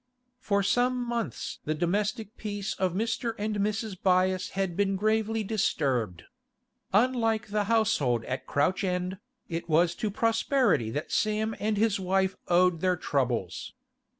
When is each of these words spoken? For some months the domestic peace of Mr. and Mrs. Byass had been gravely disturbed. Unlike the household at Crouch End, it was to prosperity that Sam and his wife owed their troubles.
For 0.39 0.63
some 0.63 0.97
months 1.05 1.59
the 1.65 1.75
domestic 1.75 2.35
peace 2.35 2.73
of 2.73 2.93
Mr. 2.95 3.35
and 3.37 3.57
Mrs. 3.57 4.01
Byass 4.01 4.49
had 4.57 4.75
been 4.75 4.95
gravely 4.95 5.43
disturbed. 5.43 6.23
Unlike 6.91 7.49
the 7.49 7.65
household 7.65 8.25
at 8.25 8.47
Crouch 8.47 8.83
End, 8.83 9.19
it 9.47 9.69
was 9.69 9.93
to 9.97 10.09
prosperity 10.09 10.89
that 10.89 11.11
Sam 11.11 11.55
and 11.59 11.77
his 11.77 11.99
wife 11.99 12.35
owed 12.47 12.81
their 12.81 12.97
troubles. 12.97 13.75